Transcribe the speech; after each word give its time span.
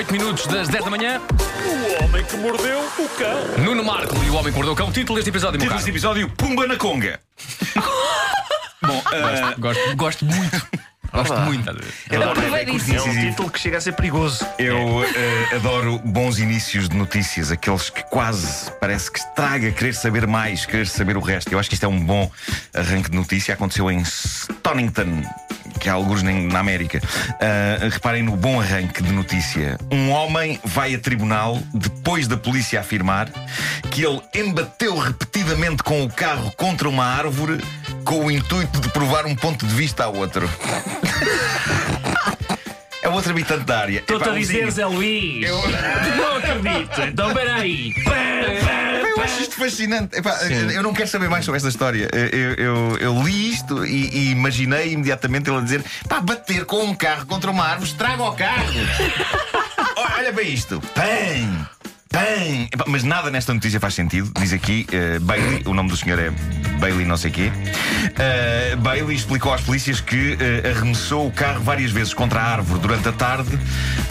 8 0.00 0.12
minutos 0.12 0.46
das 0.46 0.66
10 0.66 0.82
da 0.82 0.90
manhã. 0.90 1.20
O 1.20 2.04
homem 2.04 2.24
que 2.24 2.34
mordeu 2.38 2.80
o 2.80 3.08
cão. 3.18 3.62
Nuno 3.62 3.84
Marco 3.84 4.16
e 4.24 4.30
o 4.30 4.34
Homem 4.34 4.50
que 4.50 4.56
Mordeu 4.56 4.72
o 4.72 4.76
Cão. 4.76 4.90
Título 4.90 5.16
deste 5.16 5.28
episódio, 5.28 5.58
Título 5.60 5.76
deste 5.76 5.90
episódio: 5.90 6.30
Pumba 6.30 6.66
na 6.66 6.76
Conga. 6.76 7.20
Bom, 8.82 9.02
ah, 9.04 9.54
Gosto, 9.58 9.96
gosto 9.96 10.24
muito. 10.24 10.66
Gosto 11.12 11.36
muito. 11.40 11.68
eu 12.08 12.22
adoro- 12.22 12.38
Aproveite 12.38 12.94
É 12.94 13.02
um 13.02 13.20
título 13.20 13.50
que 13.50 13.58
chega 13.58 13.76
a 13.76 13.80
ser 13.80 13.92
perigoso. 13.92 14.46
Eu 14.58 15.04
eh, 15.04 15.56
adoro 15.56 15.98
bons 15.98 16.38
inícios 16.38 16.88
de 16.88 16.96
notícias, 16.96 17.50
aqueles 17.50 17.90
que 17.90 18.02
quase 18.04 18.70
parece 18.80 19.10
que 19.10 19.18
estraga 19.18 19.72
querer 19.72 19.92
saber 19.92 20.26
mais, 20.26 20.64
querer 20.64 20.86
saber 20.86 21.16
o 21.16 21.20
resto. 21.20 21.52
Eu 21.52 21.58
acho 21.58 21.68
que 21.68 21.74
isto 21.74 21.84
é 21.84 21.88
um 21.88 21.98
bom 22.00 22.30
arranque 22.72 23.10
de 23.10 23.16
notícia. 23.16 23.52
Aconteceu 23.52 23.90
em 23.90 24.00
Stonington, 24.02 25.22
que 25.80 25.88
há 25.88 25.94
alguns 25.94 26.22
na 26.22 26.30
na 26.32 26.60
América. 26.60 27.00
Ah, 27.40 27.88
reparem 27.90 28.22
no 28.22 28.36
bom 28.36 28.60
arranque 28.60 29.02
de 29.02 29.10
notícia. 29.12 29.76
Um 29.90 30.10
homem 30.10 30.60
vai 30.64 30.94
a 30.94 30.98
tribunal 30.98 31.58
depois 31.74 32.28
da 32.28 32.36
polícia 32.36 32.78
afirmar 32.80 33.28
que 33.90 34.04
ele 34.04 34.20
embateu 34.34 34.96
repetidamente 34.98 35.82
com 35.82 36.04
o 36.04 36.08
carro 36.10 36.52
contra 36.56 36.88
uma 36.88 37.04
árvore 37.04 37.58
com 38.04 38.26
o 38.26 38.30
intuito 38.30 38.80
de 38.80 38.88
provar 38.90 39.26
um 39.26 39.34
ponto 39.34 39.66
de 39.66 39.74
vista 39.74 40.04
ao 40.04 40.14
outro. 40.14 40.48
É 43.02 43.08
outro 43.08 43.30
habitante 43.32 43.64
da 43.64 43.78
área. 43.80 43.98
Estou-te 44.00 44.28
a 44.28 44.32
dizer. 44.32 44.70
Zé 44.70 44.84
Luís. 44.86 45.42
Eu- 45.48 45.62
Não 46.16 46.36
acredito. 46.36 47.00
Então, 47.02 47.32
peraí. 47.32 47.94
Eu 47.96 48.89
acho 49.22 49.40
isto 49.42 49.54
fascinante. 49.56 50.16
Epá, 50.18 50.38
eu 50.74 50.82
não 50.82 50.92
quero 50.92 51.08
saber 51.08 51.28
mais 51.28 51.44
sobre 51.44 51.56
esta 51.58 51.68
história. 51.68 52.08
Eu, 52.32 52.54
eu- 52.54 52.96
eu 52.98 53.22
li 53.22 53.50
isto 53.52 53.84
e, 53.84 54.08
e 54.08 54.30
imaginei 54.30 54.92
imediatamente 54.92 55.48
ele 55.50 55.58
a 55.58 55.60
dizer: 55.62 55.84
pá, 56.08 56.20
bater 56.20 56.64
com 56.64 56.84
um 56.84 56.94
carro 56.94 57.26
contra 57.26 57.50
uma 57.50 57.64
árvore, 57.64 57.90
estraga 57.90 58.22
o 58.22 58.32
carro. 58.32 58.66
Olha- 59.96 60.32
para 60.32 60.42
isto. 60.42 60.80
Pam! 60.94 61.79
Pam! 62.10 62.68
Mas 62.88 63.04
nada 63.04 63.30
nesta 63.30 63.54
notícia 63.54 63.78
faz 63.78 63.94
sentido. 63.94 64.32
Diz 64.40 64.52
aqui 64.52 64.84
eh, 64.90 65.20
Bailey, 65.20 65.62
o 65.64 65.72
nome 65.72 65.88
do 65.90 65.96
senhor 65.96 66.18
é 66.18 66.30
Bailey, 66.80 67.04
não 67.06 67.16
sei 67.16 67.30
quê. 67.30 67.52
Eh, 68.18 68.74
Bailey 68.76 69.14
explicou 69.14 69.52
às 69.52 69.60
polícias 69.60 70.00
que 70.00 70.36
eh, 70.40 70.70
arremessou 70.70 71.28
o 71.28 71.30
carro 71.30 71.60
várias 71.62 71.92
vezes 71.92 72.12
contra 72.12 72.40
a 72.40 72.44
árvore 72.44 72.80
durante 72.80 73.08
a 73.08 73.12
tarde 73.12 73.56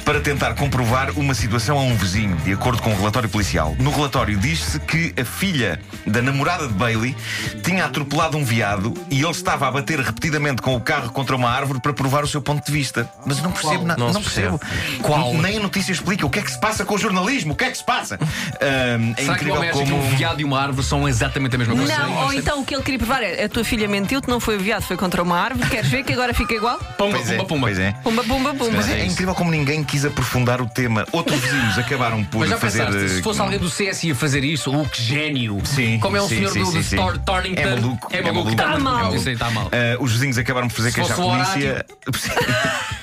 para 0.06 0.22
tentar 0.22 0.54
comprovar 0.56 1.12
uma 1.18 1.34
situação 1.34 1.78
a 1.78 1.82
um 1.82 1.94
vizinho, 1.96 2.38
de 2.38 2.54
acordo 2.54 2.82
com 2.82 2.92
o 2.94 2.96
relatório 2.96 3.28
policial. 3.28 3.76
No 3.80 3.92
relatório 3.92 4.38
diz-se 4.38 4.80
que 4.80 5.14
a 5.20 5.26
filha 5.26 5.80
da 6.08 6.22
namorada 6.22 6.68
de 6.68 6.74
Bailey 6.74 7.16
tinha 7.64 7.84
atropelado 7.86 8.38
um 8.38 8.46
veado 8.46 8.94
e 9.12 9.22
ele 9.22 9.32
estava 9.32 9.68
a 9.68 9.72
bater 9.72 10.00
repetidamente 10.00 10.62
com 10.62 10.74
o 10.74 10.80
carro 10.80 11.12
contra 11.12 11.36
uma 11.36 11.50
árvore 11.50 11.82
para 11.82 11.92
provar 11.92 12.24
o 12.24 12.28
seu 12.28 12.42
ponto 12.42 12.66
de 12.66 12.72
vista. 12.72 13.10
Mas 13.26 13.42
não 13.42 13.52
percebo 13.52 13.86
nada. 13.86 14.00
Não 14.00 14.14
Não, 14.14 14.22
percebo. 14.22 14.60
Qual? 15.02 15.34
Nem 15.34 15.58
a 15.58 15.60
notícia 15.60 15.92
explica 15.92 16.26
o 16.26 16.30
que 16.30 16.40
é 16.40 16.42
que 16.42 16.52
se 16.52 16.60
passa 16.60 16.86
com 16.86 16.96
o 16.96 16.98
jornalismo. 16.98 17.54
O 17.54 17.56
que 17.56 17.66
é 17.66 17.72
que 17.72 17.78
se 17.78 17.84
passa? 17.90 18.20
É 18.60 18.98
Será 19.24 19.38
que 19.38 19.46
o 19.46 19.48
incrível 19.50 19.62
que 19.62 19.72
como. 19.72 19.98
um 19.98 20.16
veado 20.16 20.42
e 20.42 20.44
uma 20.46 20.60
árvore 20.62 20.86
são 20.86 21.08
exatamente 21.10 21.56
a 21.56 21.58
mesma 21.58 21.76
coisa? 21.76 21.98
Não, 21.98 22.26
ou 22.26 22.34
então 22.34 22.60
o 22.62 22.66
que 22.66 22.76
ele 22.76 22.84
queria 22.84 23.00
provar 23.00 23.24
é 23.24 23.44
a 23.46 23.50
tua 23.50 23.64
filha 23.64 23.88
mentiu-te, 23.88 24.28
não 24.30 24.40
foi 24.40 24.58
viado, 24.58 24.84
foi 24.84 24.96
contra 24.98 25.24
uma 25.24 25.38
árvore. 25.40 25.68
Queres 25.70 25.90
ver 25.90 26.04
que 26.04 26.14
agora 26.14 26.34
fica 26.34 26.54
igual? 26.54 26.78
Pumba, 26.98 27.18
Pois 27.18 27.32
é, 27.32 27.36
pumba, 27.38 27.46
pumba. 27.48 27.62
pois 27.68 27.80
é. 27.80 27.92
Pumba, 28.04 28.24
pumba, 28.24 28.54
pumba. 28.54 28.72
Mas 28.78 28.90
é, 28.90 29.00
é 29.02 29.06
incrível 29.06 29.34
como 29.34 29.50
ninguém 29.52 29.84
quis 29.84 30.06
aprofundar 30.06 30.62
o 30.62 30.68
tema. 30.68 31.06
Outros 31.12 31.40
vizinhos 31.40 31.78
acabaram 31.78 32.24
por 32.24 32.40
Mas 32.42 32.50
já 32.50 32.58
fazer. 32.58 32.86
pensaste, 32.86 33.10
se 33.10 33.20
eh, 33.20 33.24
fosse 33.24 33.42
alguém 33.42 33.58
do 33.60 33.70
CSI 33.70 34.12
a 34.12 34.16
fazer 34.16 34.44
isso, 34.44 34.72
o 34.72 34.88
que 34.88 35.02
gênio! 35.02 35.60
Sim, 35.66 36.00
Como 36.00 36.16
é 36.18 36.22
um 36.22 36.28
sim, 36.28 36.38
senhor 36.38 36.52
sim, 36.52 36.60
do, 36.64 36.84
sim, 36.84 36.96
do. 36.96 37.02
É 37.02 37.66
maluco, 37.66 38.08
É 38.12 38.18
é 38.18 38.22
maluco. 38.22 38.44
maluco. 38.46 38.56
Tá 38.56 38.78
mal. 38.80 39.16
Isso 39.16 39.28
aí 39.28 39.34
está 39.34 39.50
mal. 39.52 39.70
ah, 39.72 39.98
os 40.00 40.12
vizinhos 40.14 40.38
acabaram 40.38 40.68
por 40.68 40.76
fazer 40.76 40.90
Se 40.92 40.96
queixa 40.96 41.14
à 41.14 41.16
polícia. 41.16 41.86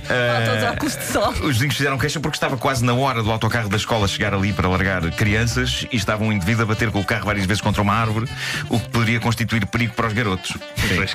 Todos 0.00 0.64
ao 0.64 0.76
custo 0.76 1.00
de 1.00 1.06
sol. 1.06 1.30
Os 1.42 1.54
vizinhos 1.54 1.76
fizeram 1.76 1.98
queixa 1.98 2.20
porque 2.20 2.36
estava 2.36 2.56
quase 2.56 2.84
na 2.84 2.94
hora 2.94 3.22
do 3.22 3.30
autocarro 3.30 3.68
da 3.68 3.76
escola 3.76 4.06
chegar 4.08 4.34
ali 4.34 4.52
para 4.52 4.68
largar 4.68 5.02
crianças 5.12 5.86
e 5.90 5.96
estava 5.96 6.24
um 6.24 6.32
indivíduo 6.32 6.62
a 6.64 6.66
bater 6.66 6.90
com 6.90 7.00
o 7.00 7.04
carro 7.04 7.26
várias 7.26 7.46
vezes 7.46 7.60
contra 7.60 7.82
uma 7.82 7.94
árvore, 7.94 8.26
o 8.68 8.78
que 8.78 8.88
poderia 8.88 9.20
constituir 9.20 9.64
perigo 9.66 9.94
para 9.94 10.06
os 10.06 10.12
garotos. 10.12 10.52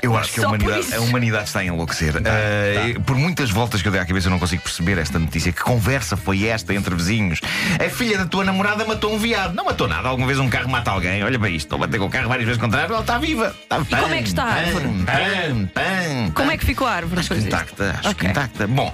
Eu 0.02 0.16
acho 0.18 0.32
que 0.34 0.44
a 0.44 0.48
humanidade, 0.48 0.96
a 0.96 1.02
humanidade 1.02 1.44
está 1.46 1.60
a 1.60 1.66
enlouquecer. 1.66 2.16
Ah, 2.18 3.00
Por 3.06 3.16
muitas 3.16 3.50
voltas 3.52 3.82
que 3.82 3.88
eu 3.88 3.92
dei 3.92 4.02
à 4.02 4.06
cabeça, 4.06 4.28
eu 4.28 4.32
não 4.32 4.40
consigo 4.40 4.62
perceber 4.64 4.98
esta 4.98 5.18
notícia. 5.20 5.52
Que 5.52 5.62
conversa 5.62 6.16
foi 6.18 6.46
esta 6.46 6.74
entre 6.74 6.94
vizinhos? 6.96 7.40
A 7.84 7.90
filha 7.90 8.18
da 8.18 8.26
tua 8.26 8.44
namorada 8.44 8.86
matou 8.86 9.14
um 9.14 9.18
viado. 9.18 9.54
Não 9.54 9.66
matou 9.66 9.88
nada. 9.88 10.08
Alguma 10.08 10.28
vez 10.28 10.40
um 10.40 10.50
carro 10.50 10.70
mata 10.70 10.92
alguém. 10.92 11.24
Olha 11.24 11.38
para 11.40 11.50
isto. 11.50 11.66
Estou 11.66 11.78
a 11.78 11.88
bater 11.88 12.00
com 12.00 12.06
o 12.06 12.10
carro 12.10 12.28
várias 12.30 12.46
vezes 12.46 12.62
contra 12.62 12.80
a 12.80 12.84
árvore. 12.84 12.96
Ela 12.96 13.04
está 13.04 13.18
viva. 13.18 13.56
Está 13.64 13.80
E 13.80 14.02
como 14.02 14.14
é 14.14 14.22
que 14.22 14.28
está 14.28 14.44
a 14.44 14.54
árvore? 14.54 14.86
Pam, 14.86 15.66
pam, 15.74 16.32
Como 16.34 16.52
é 16.52 16.58
que 16.58 16.66
ficou 16.66 16.88
a 16.88 16.92
árvore? 16.92 17.20
Acho 17.22 17.30
que 17.34 17.40
intacta, 17.40 17.90
acho 17.92 18.02
que 18.02 18.08
Ok. 18.26 18.30
intacta. 18.30 18.68
Bom, 18.76 18.94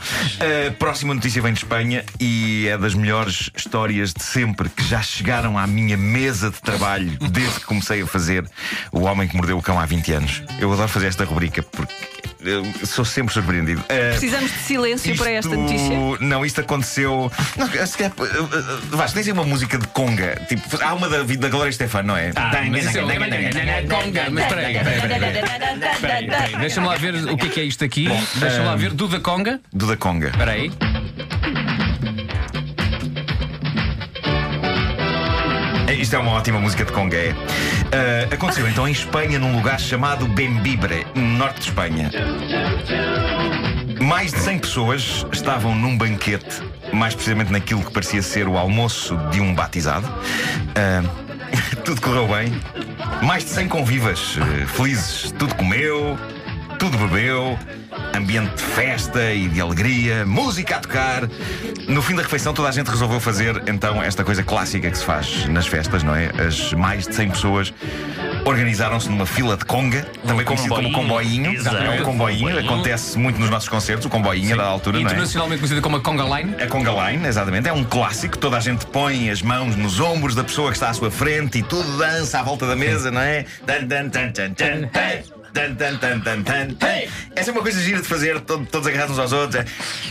a 0.68 0.72
próxima 0.74 1.12
notícia 1.12 1.42
vem 1.42 1.54
de 1.54 1.58
Espanha 1.62 2.06
e 2.20 2.68
é 2.68 2.78
das 2.78 2.94
melhores 2.94 3.50
histórias 3.58 4.14
de 4.14 4.22
sempre 4.22 4.70
que 4.70 4.84
já 4.84 5.02
chegaram 5.02 5.58
à 5.58 5.66
minha 5.66 5.98
mesa 5.98 6.52
de 6.52 6.62
trabalho 6.62 7.18
desde 7.32 7.62
que 7.62 7.66
comecei 7.66 8.00
a 8.04 8.06
fazer 8.06 8.48
O 8.92 9.00
Homem 9.00 9.28
que 9.28 9.36
Mordeu 9.36 9.58
o 9.58 9.62
Cão 9.62 9.80
há 9.80 9.86
20 9.88 10.12
anos. 10.12 10.44
Eu 10.60 10.72
adoro 10.72 10.88
fazer 10.88 11.08
esta 11.08 11.26
rubrica 11.26 11.64
porque 11.64 12.21
eu 12.44 12.66
sou 12.86 13.06
sempre 13.06 13.34
surpreendido. 13.34 13.82
Uh, 13.82 14.12
Precisamos 14.12 14.52
de 14.52 14.58
silêncio 14.60 15.16
para 15.18 15.32
esta 15.32 15.50
isto- 15.50 15.62
notícia. 15.62 15.98
Não, 16.20 16.46
isto 16.46 16.62
aconteceu. 16.62 17.32
Não, 17.58 17.68
se 17.88 17.98
calhar, 17.98 18.14
uh, 18.18 18.24
uh, 18.24 18.98
Vasco, 18.98 19.14
tem 19.14 19.22
que 19.22 19.26
ser 19.26 19.32
uma 19.32 19.44
música 19.44 19.78
de 19.78 19.88
conga. 19.88 20.36
Tipo, 20.48 20.64
há 20.84 20.94
uma 20.94 21.08
da, 21.10 21.24
da 21.24 21.50
Glória 21.50 21.70
Estefano, 21.70 22.10
não 22.10 22.18
é? 22.18 22.32
Ah, 22.36 22.52
mas 22.70 22.86
isso 22.86 22.98
é 22.98 23.02
Conga. 23.84 24.30
Mas 24.30 24.44
espera 24.46 24.68
aí, 24.68 24.76
espera 24.76 24.90
aí, 24.92 24.98
espera 24.98 25.26
aí, 25.26 25.38
espera 25.38 25.72
aí. 25.72 25.94
Espera 25.94 26.14
aí, 26.16 26.24
espera 26.24 26.44
aí. 26.44 26.56
Deixa-me 26.58 26.88
lá 26.88 26.96
ver 26.96 27.16
o 27.16 27.38
que 27.38 27.46
é 27.48 27.50
que 27.50 27.60
é 27.60 27.64
isto 27.64 27.84
aqui. 27.84 28.08
Deixa-me 28.36 28.66
lá 28.66 28.76
ver. 28.76 28.92
Duda 28.94 29.20
Conga. 29.20 29.60
Do 29.74 29.88
da 29.88 29.98
conga. 29.98 30.30
Espera 30.30 30.52
aí. 30.52 30.72
Isto 36.00 36.16
é 36.16 36.20
uma 36.20 36.32
ótima 36.32 36.60
música 36.60 36.84
de 36.84 36.92
conga. 36.92 37.16
É. 37.18 37.34
Ah, 37.94 38.34
aconteceu 38.34 38.68
então 38.68 38.88
em 38.88 38.92
Espanha, 38.92 39.38
num 39.38 39.54
lugar 39.56 39.80
chamado 39.80 40.26
Bembibre, 40.26 41.06
no 41.14 41.22
norte 41.22 41.60
de 41.60 41.68
Espanha. 41.68 42.12
Mais 44.00 44.32
de 44.32 44.40
100 44.40 44.60
pessoas 44.60 45.26
estavam 45.32 45.76
num 45.76 45.98
banquete, 45.98 46.62
mais 46.94 47.14
precisamente 47.14 47.52
naquilo 47.52 47.84
que 47.84 47.92
parecia 47.92 48.22
ser 48.22 48.48
o 48.48 48.58
almoço 48.58 49.18
de 49.32 49.42
um 49.42 49.54
batizado. 49.54 50.08
Ah, 50.76 51.04
tudo 51.84 52.00
correu 52.02 52.28
bem. 52.28 52.54
Mais 53.24 53.44
de 53.44 53.50
100 53.52 53.68
convivas, 53.68 54.38
eh, 54.38 54.66
felizes. 54.66 55.32
Tudo 55.38 55.54
comeu, 55.56 56.18
tudo 56.80 56.98
bebeu. 56.98 57.60
Ambiente 58.22 58.54
de 58.54 58.62
festa 58.62 59.34
e 59.34 59.50
de 59.50 59.60
alegria, 59.60 60.28
música 60.28 60.76
a 60.76 60.80
tocar. 60.80 61.28
No 61.88 62.04
fim 62.04 62.14
da 62.14 62.22
refeição, 62.22 62.54
toda 62.54 62.70
a 62.70 62.72
gente 62.72 62.88
resolveu 62.88 63.20
fazer 63.20 63.64
então 63.66 64.02
esta 64.02 64.24
coisa 64.24 64.44
clássica 64.44 64.92
que 64.92 64.98
se 64.98 65.04
faz 65.04 65.48
nas 65.48 65.66
festas, 65.66 66.04
não 66.04 66.16
é? 66.16 66.30
As 66.38 66.72
mais 66.74 67.08
de 67.08 67.16
100 67.16 67.30
pessoas 67.32 67.74
organizaram-se 68.46 69.10
numa 69.10 69.26
fila 69.26 69.58
de 69.58 69.66
conga, 69.66 70.06
também 70.26 70.46
conhecido 70.46 70.76
como 70.76 70.92
comboinho. 70.92 71.52
É 71.68 72.02
um 72.02 72.04
comboinho, 72.04 72.60
acontece 72.60 73.18
muito 73.18 73.40
nos 73.40 73.50
nossos 73.50 73.68
concertos, 73.68 74.06
o 74.06 74.10
comboinho 74.10 74.56
da 74.56 74.66
altura, 74.66 75.00
não 75.00 75.06
é? 75.06 75.10
Internacionalmente 75.10 75.60
conhecida 75.60 75.82
como 75.82 75.98
a 75.98 76.02
Conga 76.02 76.24
Line. 76.24 76.62
A 76.62 76.68
conga 76.68 76.92
line, 77.10 77.28
exatamente, 77.28 77.68
é 77.68 77.74
um 77.74 77.84
clássico. 77.84 78.38
Toda 78.38 78.58
a 78.58 78.60
gente 78.60 78.86
põe 78.86 79.32
as 79.32 79.42
mãos 79.42 79.76
nos 79.76 80.00
ombros 80.00 80.36
da 80.36 80.44
pessoa 80.44 80.70
que 80.70 80.78
está 80.78 80.90
à 80.90 80.94
sua 80.94 81.10
frente 81.10 81.58
e 81.58 81.64
tudo 81.64 81.98
dança 81.98 82.40
à 82.40 82.44
volta 82.44 82.68
da 82.68 82.76
mesa, 82.76 83.10
não 83.10 83.22
é? 83.22 83.46
Tan, 83.66 83.88
tan, 83.88 84.10
tan, 84.10 84.32
tan, 84.32 84.54
tan, 84.54 85.41
tan. 85.54 85.76
Tan, 85.76 85.76
tan, 85.76 85.98
tan, 86.00 86.22
tan, 86.22 86.44
tan, 86.44 86.74
tan. 86.76 86.88
Essa 87.36 87.50
é 87.50 87.54
uma 87.54 87.62
coisa 87.62 87.80
gira 87.82 88.02
de 88.02 88.08
fazer, 88.08 88.40
to- 88.42 88.66
todos 88.72 88.88
agarrados 88.88 89.14
uns 89.14 89.20
aos 89.20 89.32
outros. 89.32 89.66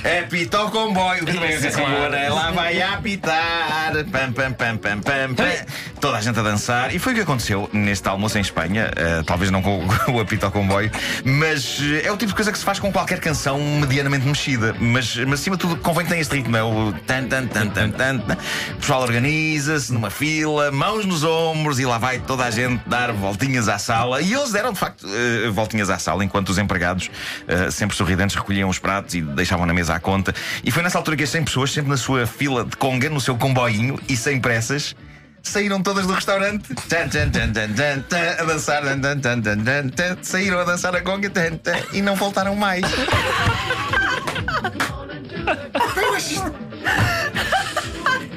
É, 0.05 0.21
apita 0.21 0.63
o 0.63 0.71
comboio, 0.71 1.25
que 1.25 1.33
também 1.33 1.53
é 1.53 1.57
assim, 1.57 1.81
ora, 1.83 2.33
lá 2.33 2.51
vai 2.51 2.81
a 2.81 2.95
apitar. 2.95 3.93
Pam, 4.11 4.33
pam, 4.33 4.53
pam, 4.53 4.77
pam, 4.77 5.01
pam, 5.01 5.35
pam. 5.35 5.45
Toda 6.01 6.17
a 6.17 6.21
gente 6.21 6.39
a 6.39 6.43
dançar. 6.43 6.95
E 6.95 6.99
foi 6.99 7.13
o 7.13 7.17
que 7.17 7.23
aconteceu 7.23 7.69
neste 7.73 8.09
almoço 8.09 8.39
em 8.39 8.41
Espanha. 8.41 8.91
eh, 8.97 9.23
talvez 9.27 9.51
não 9.51 9.61
com 9.61 9.85
o, 10.13 10.21
apito 10.21 10.47
ao 10.47 10.53
comboio, 10.53 10.91
mas 11.25 11.79
eh, 11.83 12.07
é 12.07 12.13
o 12.13 12.17
tipo 12.17 12.31
de 12.31 12.35
coisa 12.35 12.51
que 12.51 12.59
se 12.59 12.65
faz 12.65 12.79
com 12.79 12.91
qualquer 12.91 13.21
canção 13.21 13.59
medianamente 13.59 14.27
mexida. 14.27 14.75
Mas, 14.81 15.15
mas 15.17 15.41
acima 15.41 15.57
de 15.57 15.61
tudo, 15.61 15.77
convém 15.77 16.05
que 16.05 16.11
tenha 16.11 16.23
este 16.23 16.35
ritmo. 16.37 16.57
É 16.57 16.63
o 16.63 16.93
tan, 17.07 17.25
tan, 17.25 17.47
tan, 17.47 17.69
tan, 17.69 17.91
tan. 17.91 18.17
O 18.73 18.77
pessoal 18.77 19.03
organiza-se 19.03 19.93
numa 19.93 20.09
fila, 20.11 20.71
mãos 20.71 21.05
nos 21.05 21.23
ombros 21.23 21.79
e 21.79 21.85
lá 21.85 21.99
vai 21.99 22.19
toda 22.19 22.45
a 22.45 22.51
gente 22.51 22.83
dar 22.87 23.13
voltinhas 23.13 23.69
à 23.69 23.79
sala. 23.79 24.23
E 24.23 24.33
eles 24.33 24.53
deram, 24.53 24.73
de 24.73 24.79
facto, 24.79 25.07
eh, 25.07 25.51
voltinhas 25.51 25.91
à 25.91 25.99
sala, 25.99 26.25
enquanto 26.25 26.49
os 26.49 26.57
empregados, 26.57 27.11
eh, 27.47 27.71
sempre 27.71 27.95
sorridentes, 27.95 28.35
recolhiam 28.37 28.71
os 28.71 28.79
pratos 28.79 29.15
e 29.15 29.21
deixavam 29.21 29.67
na 29.67 29.75
mesa 29.75 29.95
à 29.95 30.01
conta. 30.01 30.35
E 30.65 30.71
foi 30.71 30.83
nessa 30.83 30.97
altura 30.97 31.17
que 31.17 31.25
as 31.25 31.31
100 31.31 31.45
pessoas, 31.45 31.73
sempre 31.73 31.91
na 31.91 31.99
sua 31.99 32.27
fila 32.27 32.65
de 32.65 32.77
conga, 32.77 33.11
no 33.11 33.21
seu 33.21 33.37
comboinho 33.37 33.99
e 34.09 34.17
sem 34.17 34.41
pressas, 34.41 34.95
Saíram 35.43 35.83
todas 35.83 36.07
do 36.07 36.13
restaurante 36.13 36.75
a 38.39 38.45
dançar 38.45 38.85
saíram 40.23 40.61
a 40.61 40.65
dançar 40.65 40.95
a 40.95 41.01
conga 41.01 41.27
e 41.93 42.03
não 42.03 42.15
voltaram 42.15 42.55
mais. 42.55 42.85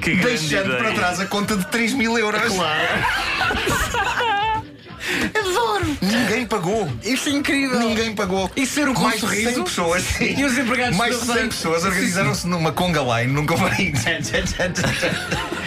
Que 0.02 0.16
grande 0.16 0.48
deixando 0.48 0.66
ideia. 0.66 0.84
para 0.84 0.94
trás 0.94 1.20
a 1.20 1.26
conta 1.26 1.56
de 1.56 1.66
3 1.68 1.94
mil 1.94 2.18
euros. 2.18 2.42
Claro. 2.42 2.88
Adoro! 5.38 5.98
Ninguém 6.02 6.46
pagou. 6.46 6.92
Isto 7.04 7.30
é 7.30 7.32
incrível! 7.34 7.80
Ninguém 7.80 8.16
pagou. 8.16 8.50
E 8.56 8.66
ser 8.66 8.88
o 8.88 8.94
Mais 9.00 9.16
de 9.16 9.22
sorriso? 9.22 9.54
100 9.56 9.64
pessoas. 9.64 10.04
sim. 10.04 10.36
E 10.38 10.44
os 10.46 10.58
empregados 10.58 10.98
Mais 10.98 11.12
de 11.12 11.18
100 11.18 11.26
restaurante? 11.28 11.56
pessoas 11.56 11.84
organizaram-se 11.86 12.48
numa 12.48 12.72
conga 12.72 13.02
line, 13.02 13.34
num 13.34 13.46
comboio. 13.46 13.74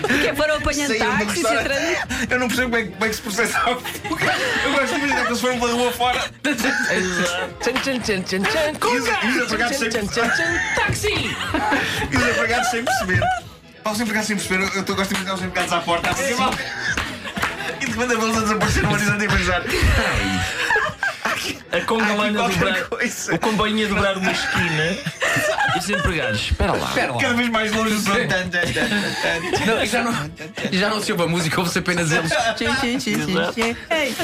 Que 0.07 0.29
é 0.29 0.33
para 0.35 0.57
apanhar 0.57 0.87
Saíram 0.87 1.17
do 1.17 1.25
táxi 1.27 1.41
e 1.41 1.43
tra- 1.43 1.75
Eu 2.31 2.39
não 2.39 2.47
percebo 2.49 2.71
como 2.71 2.77
é, 2.77 2.85
que- 2.85 2.91
como 2.93 3.05
é 3.05 3.09
que 3.09 3.15
se 3.17 3.23
processa 3.23 3.59
a 3.59 3.63
fuga. 3.75 4.37
Eu 4.65 4.73
gosto 4.73 4.87
de 4.87 4.95
imaginar 4.99 5.23
que 5.23 5.27
eles 5.29 5.41
foram 5.41 5.59
pela 5.59 5.73
rua 5.73 5.93
fora. 5.93 6.21
Tchan, 6.43 7.99
tchan. 8.01 8.43
E 8.43 8.99
os- 8.99 9.37
os 9.37 9.43
empregados 9.43 9.77
sem-. 9.79 9.91
Táxi! 10.77 11.09
E 12.13 12.17
os 12.17 12.29
empregados 12.29 12.71
sem 12.71 12.85
perceber. 12.85 13.21
Pá, 13.83 13.91
os 13.91 14.01
empregados 14.01 14.27
sem 14.29 14.37
perceber. 14.37 14.63
Eu, 14.65 14.85
gosto 14.95 15.09
de 15.09 15.15
imaginar 15.15 15.35
os 15.35 15.43
empregados 15.43 15.73
à 15.73 15.81
porta. 15.81 16.11
Assim, 16.11 16.35
E 17.97 17.99
repente 17.99 18.23
eles 18.25 18.37
a 18.37 18.41
desaparecer 18.41 18.83
no 18.83 18.93
horizonte 18.93 19.23
e 19.23 19.27
a 19.27 19.31
pensar. 19.31 19.63
A 21.73 21.81
congalana 21.81 22.49
dobrar. 22.49 22.85
coisa. 22.85 23.35
O 23.35 23.39
comboinho 23.39 23.87
a 23.87 23.89
dobrar 23.89 24.17
uma 24.19 24.31
esquina. 24.31 24.97
E 25.75 25.79
os 25.79 25.91
empregados. 25.91 26.41
Espera 26.41 26.73
lá. 26.73 26.89
Espera 26.89 27.13
lá. 27.13 27.21
Cada 27.21 27.35
vez 27.35 27.49
mais 27.51 27.73
longe 27.73 27.95
do 27.95 28.03
tan. 28.05 28.27
Não, 29.67 29.87
já, 29.87 30.03
não, 30.03 30.31
já 30.73 30.89
não 30.89 31.03
se 31.03 31.13
ouve 31.13 31.25
a 31.25 31.27
música, 31.27 31.59
ouve-se 31.61 31.79
apenas 31.79 32.13
eles. 32.13 32.31
Ei, 33.91 34.15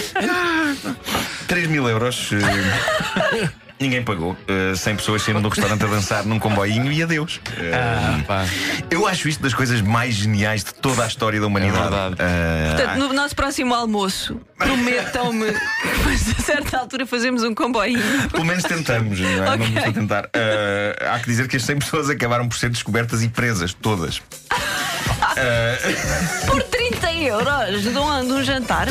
3 1.49 1.69
mil 1.69 1.89
euros. 1.89 2.31
eh, 2.33 3.49
Ninguém 3.83 4.03
pagou. 4.05 4.37
Eh, 4.47 4.75
100 4.77 4.95
pessoas 4.97 5.23
saíram 5.23 5.43
do 5.43 5.49
restaurante 5.49 5.83
a 5.85 5.89
dançar 5.89 6.25
num 6.25 6.39
comboinho 6.39 6.93
e 6.93 7.03
adeus. 7.03 7.41
Eh, 7.59 7.73
Ah, 7.75 8.21
pá. 8.27 8.45
Eu 8.89 9.09
acho 9.09 9.29
isto 9.29 9.43
das 9.43 9.53
coisas 9.53 9.81
mais 9.81 10.15
geniais 10.15 10.63
de 10.63 10.73
toda 10.73 11.03
a 11.03 11.07
história 11.09 11.41
da 11.41 11.47
humanidade. 11.49 11.83
verdade. 11.83 12.15
Eh, 12.21 12.75
Portanto, 12.77 12.99
no 12.99 13.13
nosso 13.13 13.35
próximo 13.35 13.75
almoço, 13.75 14.41
prometam-me 14.57 15.47
que 15.53 15.89
depois, 15.97 16.31
a 16.39 16.43
certa 16.43 16.79
altura 16.79 17.05
fazemos 17.07 17.43
um 17.43 17.55
comboinho. 17.55 18.01
Pelo 18.31 18.45
menos 18.45 18.63
tentamos, 18.63 19.19
não 19.19 19.29
é? 19.29 19.51
Ok. 19.55 19.67
Vamos 19.67 19.85
a 19.89 19.93
tentar. 19.93 20.31
Eh, 20.33 21.09
há 21.11 21.19
que 21.19 21.27
dizer 21.27 21.49
que 21.49 21.57
as 21.57 21.65
100 21.65 21.79
pessoas 21.81 22.09
acabaram 22.09 22.49
por 22.49 22.57
ser 22.57 22.71
descobertas 22.71 23.21
e 23.25 23.29
presas, 23.29 23.75
todas. 23.75 24.23
Por 26.47 26.63
30 26.63 27.13
euros 27.15 27.83
de 27.83 27.89
um, 27.89 28.27
de 28.27 28.33
um 28.33 28.45
jantar. 28.45 28.89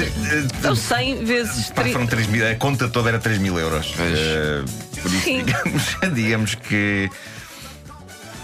São 0.62 0.76
100 0.76 1.26
vezes 1.26 1.70
Pá, 1.70 1.82
30. 1.82 1.92
foram 1.94 2.08
3 2.08 2.28
mil, 2.28 2.48
a 2.50 2.56
conta 2.56 2.88
toda 2.90 3.10
era 3.10 3.20
3 3.20 3.38
mil 3.38 3.58
euros. 3.60 3.94
Eh, 4.00 4.64
por 5.02 5.12
isso, 5.12 5.24
Sim. 5.24 5.44
digamos, 5.44 5.84
digamos 6.14 6.56
que. 6.56 7.10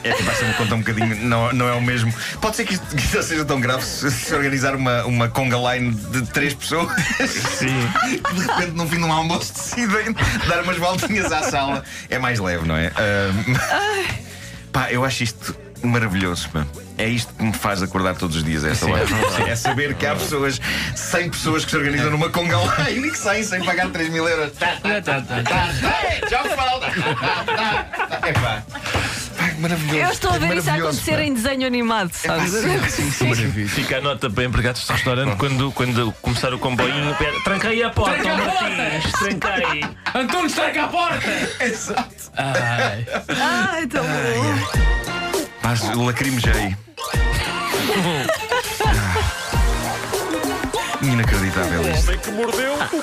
É 0.04 0.14
que 0.14 0.24
vai 0.24 0.36
ser 0.36 0.46
uma 0.46 0.54
conta 0.54 0.76
um 0.76 0.80
bocadinho. 0.80 1.16
Não, 1.28 1.52
não 1.52 1.68
é 1.68 1.74
o 1.74 1.82
mesmo. 1.82 2.14
Pode 2.40 2.56
ser 2.56 2.66
que 2.66 2.76
isto, 2.76 2.86
que 2.96 3.02
isto 3.02 3.18
não 3.18 3.24
seja 3.24 3.46
tão 3.46 3.60
grave 3.60 3.84
se, 3.84 4.10
se 4.10 4.34
organizar 4.34 4.76
uma, 4.76 5.04
uma 5.04 5.28
conga 5.28 5.58
line 5.58 5.94
de 5.94 6.22
três 6.28 6.54
pessoas. 6.54 6.90
Sim. 7.58 7.76
que 8.24 8.34
de 8.36 8.42
repente, 8.48 8.72
no 8.72 8.88
fim 8.88 8.98
de 8.98 9.04
um 9.04 9.12
almoço, 9.12 9.54
decidem 9.54 10.16
dar 10.48 10.64
umas 10.64 10.78
voltinhas 10.78 11.32
à 11.32 11.44
sala. 11.44 11.84
É 12.10 12.18
mais 12.20 12.40
leve, 12.40 12.66
não 12.66 12.78
é? 12.78 12.92
Ah, 12.96 14.04
pá, 14.72 14.92
eu 14.92 15.04
acho 15.04 15.24
isto 15.24 15.67
maravilhoso. 15.84 16.50
Pá. 16.50 16.66
É 16.98 17.08
isto 17.08 17.32
que 17.34 17.44
me 17.44 17.54
faz 17.54 17.84
acordar 17.84 18.16
todos 18.16 18.38
os 18.38 18.44
dias 18.44 18.64
a 18.66 18.70
esta 18.72 18.86
hora. 18.88 19.06
É 19.48 19.56
saber 19.56 19.94
que 19.96 20.06
há 20.06 20.16
pessoas, 20.16 20.60
100 20.96 21.30
pessoas 21.30 21.64
que 21.64 21.70
se 21.72 21.78
organizam 21.78 22.10
numa 22.10 22.30
conga 22.30 22.56
line 22.90 23.06
e 23.10 23.12
que 23.12 23.18
saem 23.18 23.44
sem 23.44 23.64
pagar 23.64 23.90
3 23.90 24.10
mil 24.10 24.28
euros. 24.28 24.52
Tá, 24.58 24.78
tá, 24.82 25.02
tá, 25.02 25.22
tá, 25.22 25.44
tá. 25.44 25.68
Ei, 26.12 26.28
Já 26.30 26.44
falta. 26.44 26.88
É 28.28 28.34
pá. 28.34 28.64
Maravilhoso. 29.60 29.98
Eu 30.00 30.10
estou 30.12 30.32
a 30.32 30.36
É 30.36 30.40
ver 30.40 30.58
isso 30.58 30.70
a 30.70 30.74
acontecer 30.76 31.16
pá. 31.16 31.24
em 31.24 31.34
desenho 31.34 31.68
animado, 31.68 32.12
sabes? 32.14 32.52
Sim, 32.52 33.12
sim, 33.12 33.12
sim. 33.12 33.68
Fica 33.68 33.98
a 33.98 34.02
nota 34.02 34.30
para 34.30 34.44
empregados 34.44 34.86
de 34.86 34.92
restaurante 34.92 35.36
quando, 35.38 35.72
quando 35.72 36.12
começar 36.22 36.54
o 36.54 36.60
comboinho. 36.60 37.16
pera, 37.16 37.40
Tranquei 37.44 37.84
a 37.84 37.90
porta, 37.92 38.22
Tranca 38.22 38.44
a 38.44 38.52
porta! 38.52 39.40
Tranquei. 39.40 39.86
Antunes, 40.16 40.54
tranca 40.54 40.84
a 40.84 40.88
porta! 40.88 41.30
Exato. 41.60 42.16
Ai. 42.36 43.06
Ai, 43.40 43.88
tão 43.88 44.04
bom. 44.04 44.97
Mas 45.64 45.82
lacrimejei. 45.96 46.76
Inacreditável 51.02 51.82
isto. 51.94 52.08
Homem 52.08 52.20
que 52.20 52.32
mordeu 52.32 52.74
o 52.74 52.78
cão. 52.78 52.98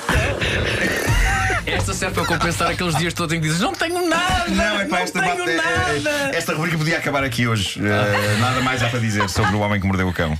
Esta 1.65 1.93
serve 1.93 2.15
para 2.15 2.25
compensar 2.25 2.69
aqueles 2.71 2.95
dias 2.95 3.13
todos 3.13 3.33
em 3.35 3.39
que 3.41 3.47
dizes 3.47 3.59
Não 3.61 3.73
tenho 3.73 4.07
nada! 4.07 4.45
Não, 4.49 4.79
é 4.81 4.85
para 4.85 5.01
esta 5.01 5.19
tenho 5.19 5.35
bate- 5.37 5.49
é- 5.49 5.53
é- 5.55 5.99
nada! 5.99 6.37
Esta 6.37 6.53
rubrica 6.53 6.77
podia 6.77 6.97
acabar 6.97 7.23
aqui 7.23 7.47
hoje. 7.47 7.79
Eh, 7.83 8.37
nada 8.39 8.61
mais 8.61 8.83
há 8.83 8.89
para 8.89 8.99
dizer 8.99 9.27
sobre 9.29 9.55
o 9.55 9.59
homem 9.59 9.79
que 9.81 9.87
mordeu 9.87 10.07
o 10.07 10.13
cão. 10.13 10.37